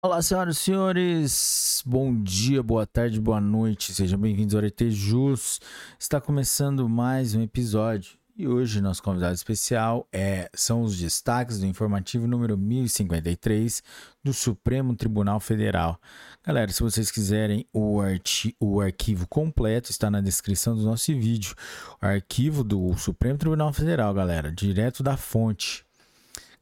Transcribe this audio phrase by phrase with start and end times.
[0.00, 5.60] Olá, senhoras e senhores, bom dia, boa tarde, boa noite, sejam bem-vindos ao RT Jus.
[5.98, 11.66] Está começando mais um episódio e hoje nosso convidado especial é, são os destaques do
[11.66, 13.82] informativo número 1053
[14.22, 16.00] do Supremo Tribunal Federal.
[16.46, 21.56] Galera, se vocês quiserem o, arti o arquivo completo, está na descrição do nosso vídeo.
[22.00, 25.87] O arquivo do Supremo Tribunal Federal, galera, direto da fonte.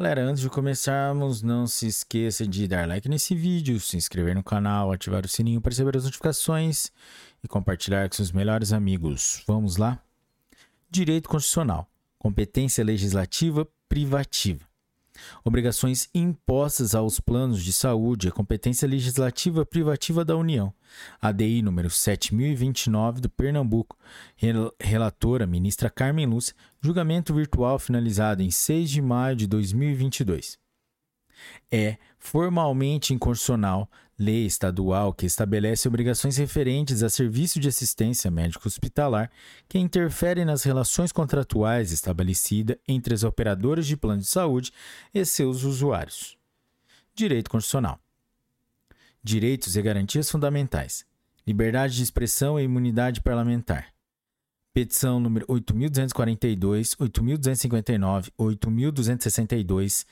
[0.00, 4.42] Galera, antes de começarmos, não se esqueça de dar like nesse vídeo, se inscrever no
[4.42, 6.90] canal, ativar o sininho para receber as notificações
[7.44, 9.44] e compartilhar com seus melhores amigos.
[9.46, 10.02] Vamos lá?
[10.90, 11.86] Direito constitucional,
[12.18, 14.69] competência legislativa privativa.
[15.44, 20.72] Obrigações impostas aos planos de saúde é competência legislativa privativa da União.
[21.20, 23.96] ADI número 7029 do Pernambuco.
[24.78, 26.54] Relatora ministra Carmen Lúcia.
[26.80, 30.58] Julgamento virtual finalizado em 6 de maio de 2022.
[31.70, 33.88] É formalmente inconstitucional
[34.20, 39.30] lei estadual que estabelece obrigações referentes a serviço de assistência médico-hospitalar
[39.66, 44.72] que interferem nas relações contratuais estabelecidas entre as operadoras de plano de saúde
[45.14, 46.36] e seus usuários.
[47.14, 47.98] Direito Constitucional.
[49.24, 51.06] Direitos e garantias fundamentais.
[51.46, 53.88] Liberdade de expressão e imunidade parlamentar.
[54.74, 60.06] Petição número 8.242, 8.259, 8.262,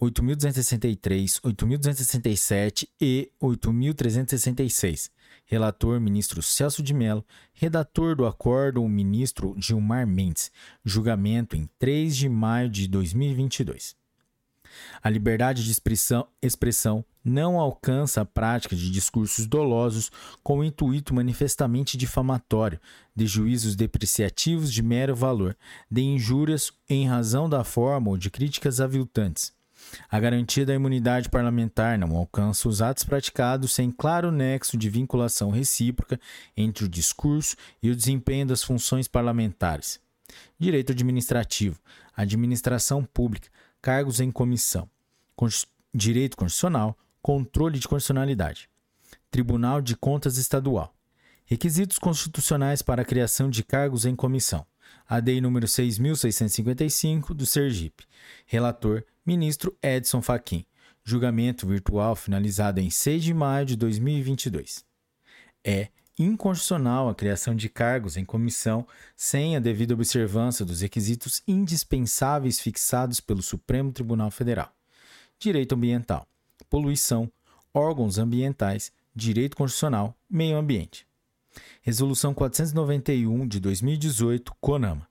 [0.00, 5.10] 8.263, 8.267 e 8.366.
[5.44, 7.24] Relator, ministro Celso de Mello.
[7.52, 10.50] Redator do acordo, o ministro Gilmar Mendes.
[10.82, 13.94] Julgamento em 3 de maio de 2022.
[15.02, 20.10] A liberdade de expressão, expressão não alcança a prática de discursos dolosos
[20.42, 22.80] com o intuito manifestamente difamatório,
[23.14, 25.54] de juízos depreciativos de mero valor,
[25.90, 29.52] de injúrias em razão da forma ou de críticas aviltantes
[30.08, 35.50] a garantia da imunidade parlamentar não alcança os atos praticados sem claro nexo de vinculação
[35.50, 36.20] recíproca
[36.56, 40.00] entre o discurso e o desempenho das funções parlamentares.
[40.58, 41.78] Direito administrativo,
[42.16, 43.48] administração pública,
[43.82, 44.88] cargos em comissão,
[45.94, 48.68] direito constitucional, controle de constitucionalidade,
[49.30, 50.94] Tribunal de Contas Estadual.
[51.44, 54.64] Requisitos constitucionais para a criação de cargos em comissão.
[55.08, 58.04] ADI número 6655 do Sergipe.
[58.46, 60.66] Relator Ministro Edson Fachin.
[61.04, 64.84] Julgamento virtual finalizado em 6 de maio de 2022.
[65.64, 65.86] É
[66.18, 68.84] inconstitucional a criação de cargos em comissão
[69.16, 74.74] sem a devida observância dos requisitos indispensáveis fixados pelo Supremo Tribunal Federal.
[75.38, 76.26] Direito ambiental,
[76.68, 77.30] poluição,
[77.72, 81.06] órgãos ambientais, direito constitucional, meio ambiente.
[81.82, 85.08] Resolução 491 de 2018, CONAMA.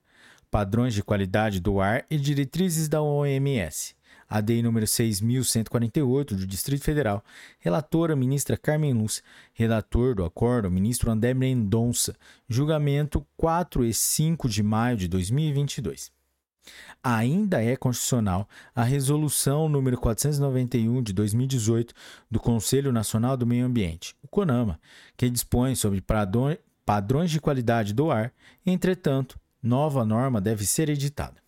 [0.52, 3.98] Padrões de qualidade do ar e diretrizes da OMS.
[4.30, 7.24] ADI número 6.148 do Distrito Federal,
[7.60, 9.24] relatora ministra Carmen Lúcia,
[9.54, 12.16] redator do acordo ministro André Mendonça,
[12.48, 16.12] julgamento 4 e 5 de maio de 2022.
[17.04, 21.94] Ainda é constitucional a resolução número 491 de 2018
[22.30, 24.80] do Conselho Nacional do Meio Ambiente, o CONAMA,
[25.18, 26.04] que dispõe sobre
[26.86, 28.32] padrões de qualidade do ar,
[28.64, 31.42] entretanto, nova norma deve ser editada.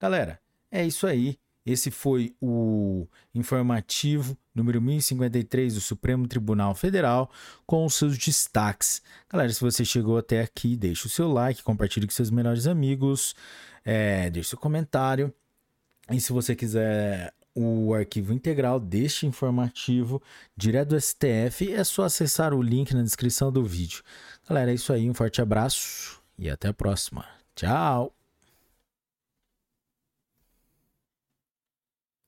[0.00, 1.38] Galera, é isso aí.
[1.64, 7.30] Esse foi o informativo número 1053 do Supremo Tribunal Federal
[7.64, 9.00] com os seus destaques.
[9.30, 13.34] Galera, se você chegou até aqui, deixe o seu like, compartilhe com seus melhores amigos,
[13.84, 15.32] é, deixe seu comentário.
[16.10, 20.22] E se você quiser o arquivo integral deste informativo
[20.56, 24.02] direto do STF, é só acessar o link na descrição do vídeo.
[24.48, 27.24] Galera, é isso aí, um forte abraço e até a próxima.
[27.54, 28.21] Tchau!